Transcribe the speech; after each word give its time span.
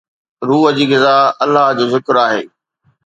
روح 0.47 0.65
جي 0.77 0.85
غذا 0.91 1.15
الله 1.45 1.67
جو 1.77 1.85
ذڪر 1.93 2.15
آهي 2.27 2.41